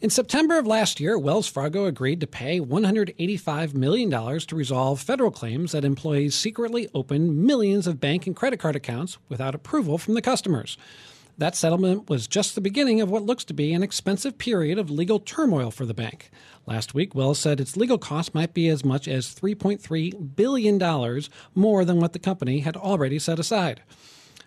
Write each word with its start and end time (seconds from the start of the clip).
In 0.00 0.10
September 0.10 0.56
of 0.56 0.64
last 0.64 1.00
year, 1.00 1.18
Wells 1.18 1.48
Fargo 1.48 1.84
agreed 1.86 2.20
to 2.20 2.28
pay 2.28 2.60
$185 2.60 3.74
million 3.74 4.08
to 4.08 4.54
resolve 4.54 5.00
federal 5.00 5.32
claims 5.32 5.72
that 5.72 5.84
employees 5.84 6.36
secretly 6.36 6.88
opened 6.94 7.36
millions 7.36 7.88
of 7.88 7.98
bank 7.98 8.24
and 8.24 8.36
credit 8.36 8.60
card 8.60 8.76
accounts 8.76 9.18
without 9.28 9.56
approval 9.56 9.98
from 9.98 10.14
the 10.14 10.22
customers. 10.22 10.78
That 11.36 11.56
settlement 11.56 12.08
was 12.08 12.28
just 12.28 12.54
the 12.54 12.60
beginning 12.60 13.00
of 13.00 13.10
what 13.10 13.24
looks 13.24 13.42
to 13.46 13.52
be 13.52 13.72
an 13.72 13.82
expensive 13.82 14.38
period 14.38 14.78
of 14.78 14.88
legal 14.88 15.18
turmoil 15.18 15.72
for 15.72 15.84
the 15.84 15.94
bank. 15.94 16.30
Last 16.64 16.94
week, 16.94 17.16
Wells 17.16 17.40
said 17.40 17.58
its 17.58 17.76
legal 17.76 17.98
costs 17.98 18.32
might 18.32 18.54
be 18.54 18.68
as 18.68 18.84
much 18.84 19.08
as 19.08 19.34
$3.3 19.34 20.36
billion 20.36 21.22
more 21.56 21.84
than 21.84 21.98
what 21.98 22.12
the 22.12 22.20
company 22.20 22.60
had 22.60 22.76
already 22.76 23.18
set 23.18 23.40
aside. 23.40 23.82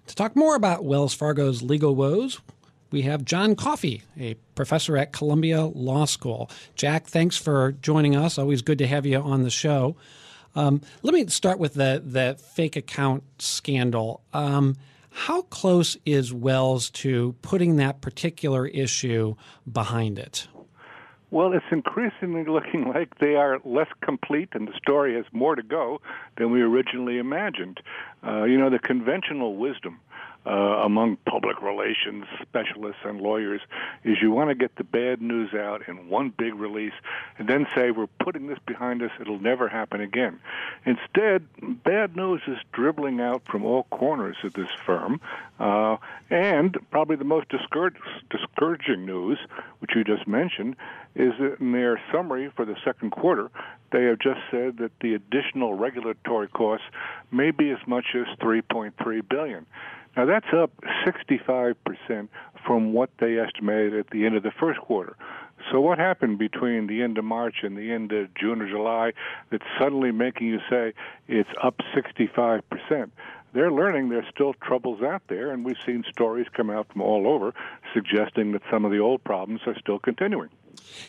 To 0.07 0.15
talk 0.15 0.33
more 0.33 0.55
about 0.55 0.85
Wells 0.85 1.13
Fargo's 1.13 1.61
legal 1.61 1.93
woes, 1.93 2.39
we 2.91 3.03
have 3.03 3.25
John 3.25 3.55
Coffee, 3.55 4.03
a 4.19 4.35
professor 4.55 4.97
at 4.97 5.13
Columbia 5.13 5.65
Law 5.65 6.05
School. 6.05 6.49
Jack, 6.75 7.07
thanks 7.07 7.37
for 7.37 7.71
joining 7.71 8.15
us. 8.15 8.37
Always 8.37 8.61
good 8.61 8.77
to 8.79 8.87
have 8.87 9.05
you 9.05 9.19
on 9.19 9.43
the 9.43 9.49
show. 9.49 9.95
Um, 10.55 10.81
let 11.01 11.13
me 11.13 11.25
start 11.27 11.59
with 11.59 11.75
the 11.75 12.01
the 12.05 12.37
fake 12.37 12.75
account 12.75 13.23
scandal. 13.39 14.21
Um, 14.33 14.75
how 15.11 15.43
close 15.43 15.97
is 16.05 16.33
Wells 16.33 16.89
to 16.91 17.35
putting 17.41 17.77
that 17.77 18.01
particular 18.01 18.67
issue 18.67 19.35
behind 19.71 20.19
it? 20.19 20.47
Well, 21.29 21.53
it's 21.53 21.65
increasingly 21.71 22.43
looking 22.43 22.87
like 22.93 23.17
they 23.19 23.35
are 23.35 23.59
less 23.63 23.87
complete, 24.01 24.49
and 24.53 24.67
the 24.67 24.77
story 24.77 25.15
has 25.15 25.25
more 25.31 25.55
to 25.55 25.63
go 25.63 26.01
than 26.37 26.51
we 26.51 26.61
originally 26.61 27.17
imagined. 27.17 27.79
Uh, 28.25 28.43
you 28.43 28.57
know, 28.57 28.69
the 28.69 28.79
conventional 28.79 29.55
wisdom 29.55 29.99
uh, 30.45 30.49
among 30.49 31.17
public 31.17 31.61
relations 31.61 32.25
specialists 32.41 33.01
and 33.03 33.21
lawyers 33.21 33.61
is 34.03 34.17
you 34.21 34.31
want 34.31 34.49
to 34.49 34.55
get 34.55 34.75
the 34.75 34.83
bad 34.83 35.21
news 35.21 35.53
out 35.53 35.87
in 35.87 36.09
one 36.09 36.29
big 36.29 36.53
release 36.55 36.93
and 37.37 37.47
then 37.47 37.67
say 37.75 37.91
we're 37.91 38.07
putting 38.19 38.47
this 38.47 38.57
behind 38.65 39.03
us. 39.03 39.11
It'll 39.19 39.39
never 39.39 39.67
happen 39.67 40.01
again. 40.01 40.39
Instead 40.85 41.45
bad 41.83 42.15
news 42.15 42.41
is 42.47 42.57
dribbling 42.71 43.21
out 43.21 43.43
from 43.45 43.63
all 43.63 43.83
corners 43.83 44.37
of 44.43 44.53
this 44.53 44.69
firm 44.85 45.21
uh, 45.59 45.97
and 46.31 46.75
probably 46.89 47.15
the 47.15 47.23
most 47.23 47.47
discouraging 47.49 49.05
news 49.05 49.37
which 49.79 49.91
you 49.95 50.03
just 50.03 50.27
mentioned 50.27 50.75
is 51.15 51.33
that 51.39 51.59
in 51.59 51.71
their 51.71 52.01
summary 52.11 52.51
for 52.55 52.65
the 52.65 52.75
second 52.83 53.11
quarter. 53.11 53.49
They 53.91 54.05
have 54.05 54.19
just 54.19 54.39
said 54.49 54.77
that 54.77 54.91
the 55.01 55.13
additional 55.13 55.73
regulatory 55.73 56.47
costs 56.47 56.85
may 57.31 57.51
be 57.51 57.69
as 57.71 57.79
much 57.85 58.15
as 58.15 58.25
3.3 58.39 58.93
billion 59.29 59.65
now 60.15 60.25
that's 60.25 60.47
up 60.53 60.71
65% 61.05 61.75
from 62.65 62.93
what 62.93 63.09
they 63.19 63.37
estimated 63.37 63.95
at 63.95 64.09
the 64.09 64.25
end 64.25 64.35
of 64.35 64.43
the 64.43 64.51
first 64.51 64.79
quarter. 64.79 65.15
So 65.71 65.79
what 65.79 65.99
happened 65.99 66.37
between 66.37 66.87
the 66.87 67.01
end 67.01 67.17
of 67.17 67.25
March 67.25 67.57
and 67.63 67.77
the 67.77 67.91
end 67.91 68.11
of 68.11 68.33
June 68.33 68.61
or 68.61 68.67
July 68.67 69.13
that's 69.51 69.63
suddenly 69.79 70.11
making 70.11 70.47
you 70.47 70.59
say 70.69 70.93
it's 71.27 71.49
up 71.61 71.79
65%? 71.95 72.61
They're 73.53 73.71
learning 73.71 74.09
there's 74.09 74.25
still 74.33 74.53
troubles 74.53 75.01
out 75.01 75.23
there, 75.27 75.51
and 75.51 75.65
we've 75.65 75.77
seen 75.85 76.03
stories 76.09 76.47
come 76.55 76.69
out 76.69 76.87
from 76.91 77.01
all 77.01 77.27
over 77.27 77.53
suggesting 77.93 78.53
that 78.53 78.61
some 78.71 78.85
of 78.85 78.91
the 78.91 78.99
old 78.99 79.23
problems 79.23 79.61
are 79.65 79.77
still 79.77 79.99
continuing. 79.99 80.49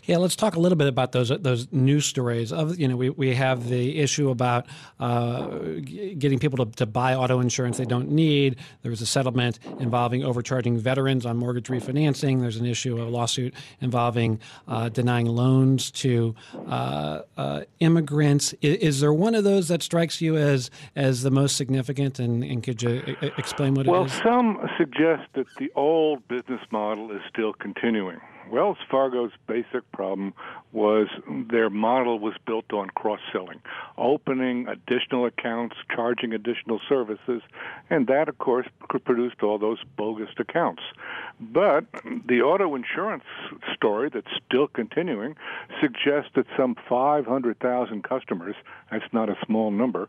Yeah, 0.05 0.19
let's 0.19 0.37
talk 0.37 0.57
a 0.57 0.61
little 0.61 0.77
bit 0.77 0.89
about 0.89 1.13
those 1.13 1.29
those 1.29 1.69
news 1.73 2.07
stories. 2.07 2.53
Of 2.53 2.79
you 2.79 2.89
know, 2.89 2.97
we, 2.97 3.11
we 3.11 3.35
have 3.35 3.69
the 3.69 3.99
issue 3.99 4.31
about 4.31 4.67
uh, 4.99 5.47
getting 6.19 6.39
people 6.39 6.65
to, 6.65 6.73
to 6.77 6.87
buy 6.87 7.15
auto 7.15 7.41
insurance 7.41 7.79
they 7.79 7.85
don't 7.85 8.11
need. 8.11 8.57
There 8.83 8.91
was 8.91 9.01
a 9.01 9.07
settlement 9.07 9.59
involving 9.79 10.25
overcharging 10.25 10.79
veterans 10.79 11.27
on 11.27 11.37
mortgage 11.37 11.69
refinancing. 11.69 12.41
There's 12.41 12.57
an 12.57 12.67
issue, 12.67 13.01
of 13.01 13.09
a 13.09 13.11
lawsuit 13.11 13.55
involving 13.81 14.41
uh, 14.69 14.89
denying 14.89 15.27
loans 15.27 15.91
to 15.93 16.35
uh, 16.67 17.23
uh 17.37 17.63
immigrants. 17.81 18.55
Is, 18.61 18.77
is, 18.77 19.01
there 19.01 19.13
one 19.13 19.35
of 19.35 19.45
those 19.45 19.69
that 19.69 19.83
strikes 19.83 20.21
you 20.21 20.37
as 20.37 20.71
as 20.97 21.23
the 21.23 21.31
most 21.31 21.57
significant? 21.57 22.19
And, 22.19 22.43
and 22.43 22.63
could 22.63 22.83
you 22.83 23.17
explain 23.39 23.75
what 23.75 23.87
well, 23.87 24.03
it 24.03 24.07
is? 24.07 24.21
Well, 24.25 24.33
some 24.33 24.69
suggest 24.77 25.29
that 25.35 25.47
the 25.59 25.71
old 25.75 26.27
business 26.29 26.61
model 26.71 27.11
is 27.11 27.21
still 27.29 27.53
continuing. 27.53 28.21
Wells 28.51 28.79
Fargo's 28.91 29.33
basic 29.47 29.91
problem 29.93 30.35
was 30.73 31.07
their 31.51 31.71
model 31.71 32.19
was 32.19 32.35
built 32.47 32.73
on 32.73 32.89
cross 32.91 33.21
selling, 33.31 33.61
opening 33.99 34.67
additional 34.69 35.27
accounts, 35.27 35.77
charging 35.95 36.33
additional 36.33 36.81
services, 36.89 37.43
and 37.91 38.07
that, 38.07 38.29
of 38.29 38.39
course, 38.39 38.67
produced 39.05 39.43
all 39.43 39.59
those 39.59 39.79
bogus 39.97 40.31
accounts. 40.39 40.83
But 41.41 41.85
the 42.27 42.41
auto 42.41 42.75
insurance 42.75 43.25
story 43.75 44.09
that's 44.13 44.27
still 44.47 44.67
continuing 44.67 45.37
suggests 45.81 46.31
that 46.35 46.47
some 46.57 46.77
500,000 46.89 48.03
customers, 48.03 48.55
that's 48.91 49.05
not 49.13 49.29
a 49.29 49.37
small 49.47 49.71
number, 49.71 50.09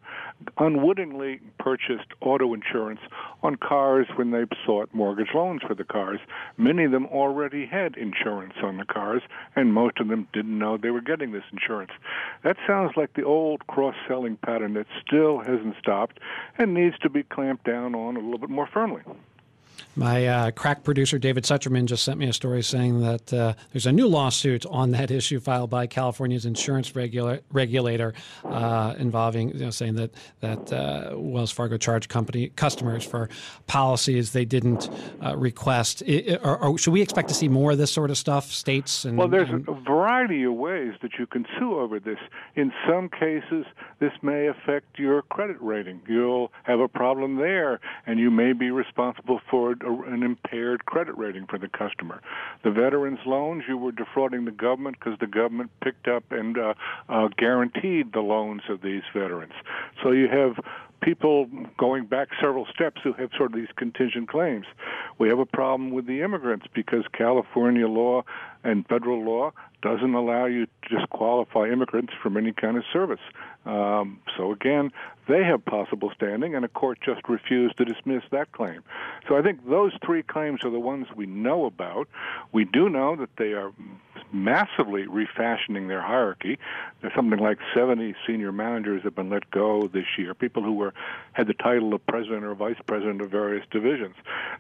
unwittingly 0.58 1.40
purchased 1.60 2.08
auto 2.22 2.54
insurance 2.54 3.02
on 3.42 3.56
cars 3.58 4.08
when 4.16 4.32
they 4.32 4.46
sought 4.66 4.94
mortgage 4.94 5.34
loans 5.34 5.62
for 5.68 5.76
the 5.76 5.84
cars. 5.84 6.20
Many 6.58 6.86
of 6.86 6.92
them 6.92 7.06
already 7.08 7.66
had 7.66 7.96
insurance 7.98 8.23
insurance 8.24 8.54
on 8.64 8.78
the 8.78 8.86
cars, 8.86 9.22
and 9.56 9.74
most 9.74 10.00
of 10.00 10.08
them 10.08 10.28
didn't 10.34 10.58
know 10.58 10.78
they 10.78 10.90
were 10.90 11.02
getting 11.02 11.32
this 11.32 11.44
insurance. 11.52 11.92
That 12.44 12.58
sounds 12.66 12.92
like 12.96 13.14
the 13.14 13.24
old 13.24 13.68
cross 13.68 13.96
selling 14.08 14.38
pattern 14.38 14.74
that 14.76 14.88
still 15.06 15.40
hasn't 15.40 15.76
stopped 15.80 16.20
and 16.58 16.74
needs 16.74 16.98
to 17.00 17.10
be 17.10 17.24
clamped 17.24 17.66
down 17.66 17.96
on 17.96 18.16
a 18.16 18.20
little 18.20 18.38
bit 18.38 18.50
more 18.50 18.68
firmly. 18.72 19.02
My 19.96 20.26
uh, 20.26 20.52
crack 20.52 20.84
producer 20.84 21.20
David 21.20 21.44
Sucherman 21.44 21.86
just 21.86 22.04
sent 22.04 22.18
me 22.18 22.28
a 22.28 22.34
story 22.34 22.64
saying 22.64 23.02
that 23.02 23.32
uh, 23.32 23.54
there's 23.72 23.86
a 23.86 23.92
new 23.92 24.08
lawsuit 24.08 24.66
on 24.66 24.92
that 24.92 25.12
issue 25.20 25.40
filed 25.40 25.70
by 25.70 25.86
California's 25.86 26.46
insurance 26.46 26.96
regula- 26.96 27.40
regulator 27.52 28.14
uh, 28.44 28.96
involving 28.98 29.50
you 29.50 29.66
know, 29.66 29.70
saying 29.70 29.96
that 29.96 30.12
that 30.40 30.74
uh, 30.74 31.12
Wells 31.16 31.52
Fargo 31.52 31.78
charged 31.78 32.10
company 32.10 32.50
customers 32.56 33.04
for 33.04 33.30
policies 33.68 34.32
they 34.32 34.46
didn't 34.46 34.90
uh, 35.24 35.38
request. 35.38 36.02
It, 36.04 36.40
or, 36.44 36.58
or, 36.58 36.78
should 36.78 36.94
we 36.94 37.02
expect 37.02 37.28
to 37.28 37.36
see 37.36 37.48
more 37.48 37.72
of 37.72 37.78
this 37.78 37.92
sort 37.92 38.10
of 38.10 38.18
stuff? 38.18 38.52
States 38.52 39.06
and 39.06 39.18
well, 39.18 39.28
there's 39.28 39.50
and, 39.50 39.68
a 39.68 39.74
variety 39.74 40.44
of 40.44 40.54
ways 40.54 40.94
that 41.02 41.12
you 41.20 41.28
can 41.28 41.46
sue 41.60 41.80
over 41.80 42.00
this. 42.00 42.18
In 42.56 42.72
some 42.88 43.10
cases, 43.10 43.66
this 44.00 44.12
may 44.22 44.48
affect 44.48 44.98
your 44.98 45.22
credit 45.24 45.58
rating. 45.62 46.02
You'll 46.08 46.52
have 46.64 46.80
a 46.80 46.88
problem 46.88 47.38
there, 47.38 47.80
and 48.08 48.20
you 48.20 48.32
may 48.32 48.54
be 48.54 48.72
responsible 48.72 49.40
for 49.50 49.76
an 49.84 50.24
impaired 50.24 50.86
credit 50.86 51.18
rating 51.18 51.46
for 51.48 51.58
the 51.58 51.68
customer. 51.68 52.22
The 52.64 52.72
veterans 52.72 53.20
loans, 53.26 53.64
you 53.68 53.78
were 53.78 53.92
defrauding 53.92 54.46
the 54.46 54.52
government 54.52 54.98
because 55.00 55.20
the 55.20 55.28
government 55.28 55.72
picked 55.82 56.08
up 56.08 56.24
and 56.32 56.58
uh, 56.58 56.74
uh, 57.10 57.28
guaranteed 57.38 58.14
the 58.14 58.22
loans 58.22 58.62
of 58.70 58.82
these 58.82 59.04
veterans. 59.14 59.54
So 60.02 60.12
you 60.12 60.28
have 60.28 60.64
people 61.02 61.48
going 61.78 62.06
back 62.06 62.30
several 62.42 62.66
steps 62.74 63.02
who 63.04 63.14
have 63.14 63.30
sort 63.38 63.52
of 63.52 63.58
these 63.58 63.68
contingent 63.76 64.30
claims. 64.30 64.66
We 65.20 65.30
have 65.30 65.40
a 65.40 65.46
problem 65.46 65.92
with 65.92 66.08
the 66.08 66.22
immigrants 66.22 66.66
because 66.74 67.04
California 67.12 67.88
law 67.88 68.24
and 68.64 68.88
federal 68.88 69.24
law 69.24 69.52
doesn't 69.82 70.14
allow 70.14 70.46
you 70.46 70.66
to 70.66 70.98
disqualify 70.98 71.68
immigrants 71.68 72.14
from 72.22 72.38
any 72.38 72.54
kind 72.54 72.78
of 72.78 72.84
service. 72.94 73.20
Um, 73.66 74.20
so 74.38 74.52
again, 74.52 74.92
they 75.28 75.44
have 75.44 75.64
possible 75.66 76.12
standing, 76.16 76.56
and 76.56 76.66
a 76.66 76.68
court 76.68 77.00
just 77.04 77.28
refused 77.30 77.78
to 77.78 77.86
dismiss 77.86 78.24
that 78.32 78.52
claim. 78.52 78.84
So 79.28 79.38
I 79.38 79.42
think 79.42 79.68
those 79.70 79.94
three 80.06 80.24
claims 80.24 80.62
are 80.64 80.70
the 80.70 80.80
ones 80.80 81.08
we 81.16 81.26
know 81.26 81.66
about. 81.66 82.08
We 82.52 82.66
do 82.66 82.90
know 82.90 83.16
that 83.16 83.30
they 83.38 83.54
are 83.54 83.72
massively 84.34 85.08
refashioning 85.08 85.88
their 85.88 86.02
hierarchy. 86.02 86.58
There's 87.02 87.14
something 87.16 87.40
like 87.40 87.60
70 87.74 88.16
senior 88.28 88.52
managers 88.52 89.04
have 89.04 89.16
been 89.16 89.30
let 89.30 89.50
go 89.52 89.88
this 89.94 90.06
year, 90.18 90.34
people 90.34 90.64
who 90.64 90.74
were 90.74 90.94
had 91.34 91.48
the 91.48 91.54
title 91.54 91.94
of 91.94 92.06
president 92.08 92.44
or 92.44 92.56
vice 92.56 92.80
president 92.88 93.22
of 93.22 93.30
various 93.30 93.66
divisions. 93.72 94.16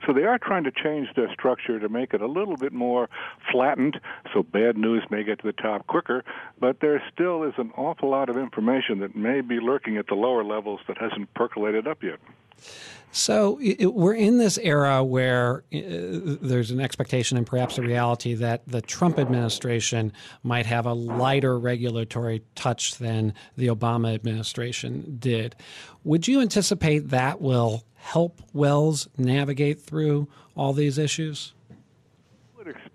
So 0.05 0.13
they 0.13 0.23
are 0.23 0.37
trying 0.37 0.63
to 0.65 0.71
change 0.71 1.09
their 1.15 1.31
structure 1.33 1.79
to 1.79 1.89
make 1.89 2.13
it 2.13 2.21
a 2.21 2.27
little 2.27 2.55
bit 2.55 2.71
more 2.71 3.09
flattened, 3.51 3.92
so 4.33 4.43
bad 4.43 4.77
news 4.77 5.03
may 5.09 5.23
get 5.23 5.39
to 5.39 5.47
the 5.47 5.53
top 5.53 5.87
quicker. 5.87 6.23
But 6.59 6.79
there 6.79 7.01
still 7.13 7.43
is 7.43 7.53
an 7.57 7.71
awful 7.77 8.09
lot 8.09 8.29
of 8.29 8.37
information 8.37 8.99
that 8.99 9.15
may 9.15 9.41
be 9.41 9.59
lurking 9.59 9.97
at 9.97 10.07
the 10.07 10.15
lower 10.15 10.43
levels 10.43 10.79
that 10.87 10.97
hasn't 10.97 11.33
percolated 11.33 11.87
up 11.87 12.03
yet. 12.03 12.19
So 13.11 13.59
it, 13.61 13.93
we're 13.93 14.15
in 14.15 14.39
this 14.39 14.57
era 14.57 15.03
where 15.03 15.63
uh, 15.71 15.79
there's 16.41 16.71
an 16.71 16.81
expectation 16.81 17.37
and 17.37 17.45
perhaps 17.45 17.77
a 17.77 17.83
reality 17.83 18.33
that 18.35 18.67
the 18.67 18.81
Trump 18.81 19.19
administration 19.19 20.11
might 20.41 20.65
have 20.65 20.87
a 20.87 20.93
lighter 20.93 21.59
regulatory 21.59 22.41
touch 22.55 22.97
than 22.97 23.35
the 23.55 23.67
Obama 23.67 24.15
administration 24.15 25.17
did. 25.19 25.55
Would 26.03 26.27
you 26.27 26.41
anticipate 26.41 27.09
that 27.09 27.39
will 27.39 27.83
help 27.93 28.41
Wells 28.51 29.07
navigate 29.15 29.79
through 29.79 30.27
all 30.55 30.73
these 30.73 30.97
issues? 30.97 31.53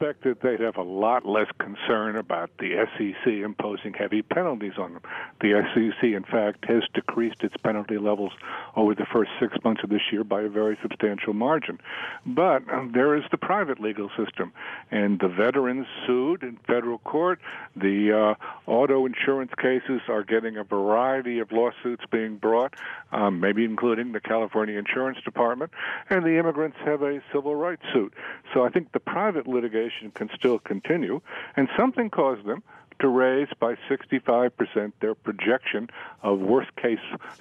Expect 0.01 0.23
that 0.23 0.41
they'd 0.43 0.65
have 0.65 0.77
a 0.77 0.83
lot 0.83 1.27
less 1.27 1.49
concern 1.59 2.15
about 2.15 2.51
the 2.59 2.87
SEC 2.97 3.33
imposing 3.33 3.93
heavy 3.93 4.23
penalties 4.23 4.75
on 4.79 4.95
them. 4.95 5.03
The 5.41 5.61
SEC, 5.75 6.05
in 6.05 6.23
fact, 6.23 6.67
has 6.67 6.85
decreased 6.95 7.43
its 7.43 7.57
penalty 7.57 7.99
levels 7.99 8.31
over 8.77 8.95
the 8.95 9.07
first 9.13 9.31
six 9.41 9.57
months 9.65 9.83
of 9.83 9.91
this 9.91 10.03
year 10.13 10.23
by 10.23 10.43
a 10.43 10.49
very 10.49 10.79
substantial 10.83 11.33
margin. 11.33 11.81
But 12.25 12.63
um, 12.73 12.93
there 12.95 13.17
is 13.17 13.25
the 13.33 13.39
private 13.39 13.81
legal 13.81 14.09
system, 14.17 14.53
and 14.93 15.19
the 15.19 15.29
veterans 15.29 15.87
sued 16.07 16.45
in 16.45 16.59
federal 16.65 16.99
court. 16.99 17.41
The 17.75 18.37
uh, 18.39 18.71
auto 18.71 19.05
insurance 19.05 19.51
cases 19.61 20.03
are 20.09 20.23
getting 20.23 20.57
a 20.59 20.65
variety 20.65 21.41
of 21.41 21.51
lawsuits 21.51 22.05
being 22.13 22.37
brought, 22.37 22.75
um, 23.11 23.41
maybe 23.41 23.65
including 23.65 24.13
the 24.13 24.21
California 24.21 24.79
Insurance 24.79 25.19
Department, 25.25 25.73
and 26.09 26.25
the 26.25 26.39
immigrants 26.39 26.77
have 26.85 27.03
a 27.03 27.21
civil 27.33 27.57
rights 27.57 27.83
suit. 27.93 28.15
So 28.55 28.65
I 28.65 28.69
think 28.69 28.93
the 28.93 29.01
private 29.01 29.49
litigation 29.49 29.88
can 30.15 30.29
still 30.35 30.59
continue, 30.59 31.21
and 31.57 31.69
something 31.77 32.11
caused 32.11 32.47
them 32.47 32.63
to 33.01 33.09
raise 33.09 33.49
by 33.61 33.77
65% 33.89 34.93
their 35.01 35.15
projection 35.15 35.89
of 36.23 36.41
worst 36.41 36.75
case 36.77 36.99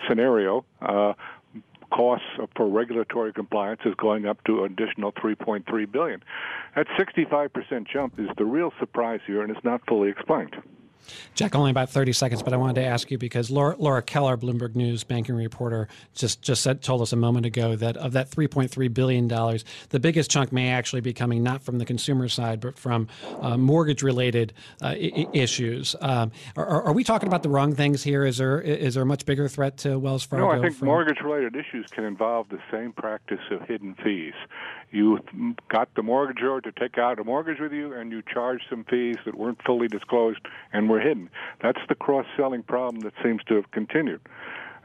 scenario. 0.07 0.65
Uh, 0.81 1.13
costs 1.89 2.27
for 2.55 2.67
regulatory 2.67 3.31
compliance 3.31 3.79
is 3.85 3.95
going 3.95 4.25
up 4.25 4.43
to 4.43 4.65
an 4.65 4.73
additional 4.73 5.13
3.3 5.13 5.91
billion. 5.91 6.21
That 6.75 6.87
65% 6.99 7.87
jump 7.87 8.19
is 8.19 8.27
the 8.37 8.45
real 8.45 8.73
surprise 8.77 9.21
here, 9.25 9.41
and 9.41 9.49
it's 9.49 9.63
not 9.63 9.81
fully 9.87 10.09
explained. 10.09 10.55
Jack, 11.35 11.55
only 11.55 11.71
about 11.71 11.89
30 11.89 12.13
seconds, 12.13 12.43
but 12.43 12.53
I 12.53 12.57
wanted 12.57 12.75
to 12.75 12.85
ask 12.85 13.09
you 13.11 13.17
because 13.17 13.49
Laura, 13.49 13.75
Laura 13.77 14.01
Keller, 14.01 14.37
Bloomberg 14.37 14.75
News 14.75 15.03
banking 15.03 15.35
reporter, 15.35 15.87
just, 16.13 16.41
just 16.41 16.61
said, 16.61 16.81
told 16.81 17.01
us 17.01 17.13
a 17.13 17.15
moment 17.15 17.45
ago 17.45 17.75
that 17.75 17.97
of 17.97 18.13
that 18.13 18.29
$3.3 18.29 18.93
billion, 18.93 19.27
the 19.27 19.99
biggest 19.99 20.31
chunk 20.31 20.51
may 20.51 20.69
actually 20.69 21.01
be 21.01 21.13
coming 21.13 21.43
not 21.43 21.61
from 21.61 21.77
the 21.77 21.85
consumer 21.85 22.27
side, 22.27 22.59
but 22.59 22.77
from 22.77 23.07
uh, 23.41 23.57
mortgage 23.57 24.03
related 24.03 24.53
uh, 24.81 24.87
I- 24.87 25.27
issues. 25.33 25.95
Um, 26.01 26.31
are, 26.55 26.83
are, 26.83 26.93
we 26.93 27.03
talking 27.03 27.27
about 27.27 27.43
the 27.43 27.49
wrong 27.49 27.75
things 27.75 28.03
here? 28.03 28.25
Is 28.25 28.37
there, 28.37 28.59
is 28.59 28.95
there 28.95 29.03
a 29.03 29.05
much 29.05 29.25
bigger 29.25 29.47
threat 29.47 29.77
to 29.79 29.99
Wells 29.99 30.23
Fargo? 30.23 30.47
No, 30.47 30.51
I 30.51 30.61
think 30.61 30.77
from... 30.77 30.87
mortgage 30.87 31.19
related 31.23 31.55
issues 31.55 31.87
can 31.91 32.03
involve 32.03 32.49
the 32.49 32.59
same 32.71 32.93
practice 32.93 33.39
of 33.51 33.61
hidden 33.67 33.95
fees. 34.03 34.33
You 34.91 35.19
got 35.69 35.93
the 35.95 36.01
mortgagor 36.01 36.63
to 36.63 36.71
take 36.71 36.97
out 36.97 37.19
a 37.19 37.23
mortgage 37.23 37.59
with 37.59 37.73
you, 37.73 37.93
and 37.93 38.11
you 38.11 38.21
charged 38.21 38.63
some 38.69 38.85
fees 38.85 39.17
that 39.25 39.35
weren't 39.35 39.61
fully 39.65 39.87
disclosed 39.87 40.39
and 40.71 40.86
were 40.87 40.99
hidden. 40.99 41.29
That's 41.61 41.79
the 41.89 41.95
cross-selling 41.95 42.63
problem 42.63 43.01
that 43.01 43.13
seems 43.23 43.43
to 43.45 43.55
have 43.55 43.71
continued. 43.71 44.21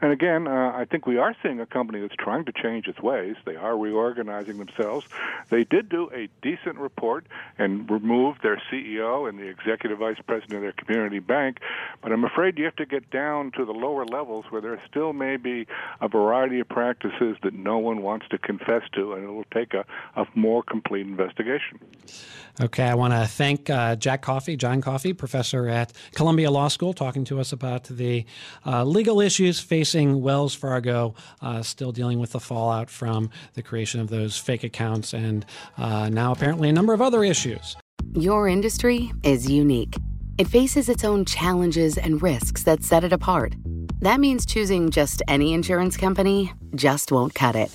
And 0.03 0.11
again, 0.11 0.49
uh, 0.49 0.73
I 0.75 0.83
think 0.83 1.07
we 1.07 1.17
are 1.17 1.33
seeing 1.41 1.61
a 1.61 1.65
company 1.65 2.01
that's 2.01 2.17
trying 2.19 2.43
to 2.43 2.51
change 2.51 2.89
its 2.89 2.99
ways. 2.99 3.37
They 3.45 3.55
are 3.55 3.77
reorganizing 3.77 4.57
themselves. 4.57 5.07
They 5.49 5.63
did 5.63 5.87
do 5.87 6.09
a 6.13 6.27
decent 6.41 6.77
report 6.77 7.25
and 7.57 7.89
removed 7.89 8.43
their 8.43 8.61
CEO 8.69 9.29
and 9.29 9.39
the 9.39 9.47
executive 9.47 9.99
vice 9.99 10.17
president 10.27 10.55
of 10.55 10.61
their 10.61 10.73
community 10.73 11.19
bank. 11.19 11.59
But 12.01 12.11
I'm 12.11 12.25
afraid 12.25 12.57
you 12.57 12.65
have 12.65 12.75
to 12.75 12.85
get 12.85 13.11
down 13.11 13.51
to 13.51 13.63
the 13.63 13.71
lower 13.71 14.03
levels 14.03 14.43
where 14.49 14.59
there 14.59 14.77
still 14.89 15.13
may 15.13 15.37
be 15.37 15.67
a 16.01 16.09
variety 16.09 16.59
of 16.59 16.67
practices 16.67 17.37
that 17.41 17.53
no 17.53 17.77
one 17.77 18.01
wants 18.01 18.27
to 18.31 18.37
confess 18.37 18.81
to, 18.95 19.13
and 19.13 19.23
it 19.23 19.31
will 19.31 19.45
take 19.53 19.73
a, 19.73 19.85
a 20.17 20.25
more 20.35 20.63
complete 20.63 21.07
investigation. 21.07 21.79
Okay, 22.61 22.83
I 22.83 22.93
want 22.93 23.13
to 23.13 23.25
thank 23.25 23.69
uh, 23.69 23.95
Jack 23.95 24.21
Coffee, 24.21 24.57
John 24.57 24.81
Coffee, 24.81 25.13
professor 25.13 25.67
at 25.69 25.93
Columbia 26.13 26.51
Law 26.51 26.67
School, 26.67 26.93
talking 26.93 27.23
to 27.25 27.39
us 27.39 27.53
about 27.53 27.85
the 27.85 28.25
uh, 28.65 28.83
legal 28.83 29.21
issues 29.21 29.59
facing 29.59 29.92
Wells 29.93 30.55
Fargo, 30.55 31.13
uh, 31.41 31.61
still 31.61 31.91
dealing 31.91 32.19
with 32.19 32.31
the 32.31 32.39
fallout 32.39 32.89
from 32.89 33.29
the 33.53 33.61
creation 33.61 33.99
of 33.99 34.09
those 34.09 34.37
fake 34.37 34.63
accounts, 34.63 35.13
and 35.13 35.45
uh, 35.77 36.09
now 36.09 36.31
apparently 36.31 36.69
a 36.69 36.73
number 36.73 36.93
of 36.93 37.01
other 37.01 37.23
issues. 37.23 37.75
Your 38.15 38.47
industry 38.47 39.11
is 39.23 39.49
unique. 39.49 39.95
It 40.37 40.47
faces 40.47 40.89
its 40.89 41.03
own 41.03 41.25
challenges 41.25 41.97
and 41.97 42.21
risks 42.21 42.63
that 42.63 42.83
set 42.83 43.03
it 43.03 43.13
apart. 43.13 43.55
That 44.01 44.19
means 44.19 44.45
choosing 44.45 44.89
just 44.89 45.21
any 45.27 45.53
insurance 45.53 45.95
company 45.95 46.51
just 46.75 47.11
won't 47.11 47.35
cut 47.35 47.55
it. 47.55 47.71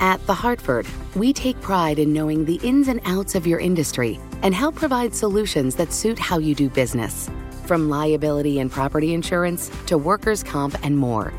At 0.00 0.24
The 0.26 0.34
Hartford, 0.34 0.86
we 1.14 1.32
take 1.32 1.58
pride 1.60 1.98
in 1.98 2.12
knowing 2.12 2.44
the 2.44 2.60
ins 2.62 2.88
and 2.88 3.00
outs 3.04 3.34
of 3.34 3.46
your 3.46 3.60
industry 3.60 4.20
and 4.42 4.54
help 4.54 4.74
provide 4.74 5.14
solutions 5.14 5.74
that 5.76 5.92
suit 5.92 6.18
how 6.18 6.38
you 6.38 6.54
do 6.54 6.68
business, 6.68 7.30
from 7.66 7.88
liability 7.88 8.60
and 8.60 8.70
property 8.70 9.14
insurance 9.14 9.70
to 9.86 9.98
workers' 9.98 10.42
comp 10.42 10.76
and 10.84 10.96
more. 10.96 11.32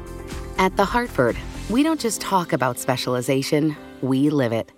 At 0.57 0.75
The 0.77 0.85
Hartford, 0.85 1.37
we 1.69 1.83
don't 1.83 1.99
just 1.99 2.21
talk 2.21 2.53
about 2.53 2.79
specialization, 2.79 3.75
we 4.01 4.29
live 4.29 4.53
it. 4.53 4.71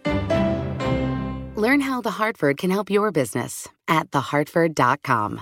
Learn 1.57 1.81
how 1.81 2.01
The 2.01 2.11
Hartford 2.11 2.57
can 2.57 2.71
help 2.71 2.89
your 2.89 3.11
business 3.11 3.67
at 3.87 4.11
thehartford.com. 4.11 5.41